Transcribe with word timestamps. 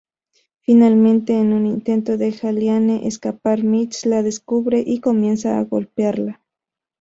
Finalmente 0.61 1.33
en 1.39 1.53
un 1.53 1.67
intento 1.67 2.17
de 2.17 2.33
Julianne 2.35 3.05
escapar, 3.05 3.63
Mitch 3.63 4.05
la 4.07 4.23
descubre 4.23 4.83
y 4.83 4.99
comienza 4.99 5.59
a 5.59 5.63
golpearla. 5.63 6.41